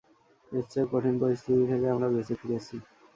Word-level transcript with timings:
এর 0.51 0.63
চেয়েও 0.71 0.91
কঠিন 0.91 1.15
পরিস্থিতি 1.21 1.63
থেকে 1.71 1.85
আমরা 1.89 2.07
বেঁচে 2.13 2.35
ফিরেছি! 2.39 2.75